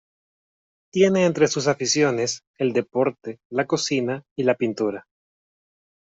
[0.91, 5.05] Tiene entre sus aficiones el deporte, la cocina y la pintura.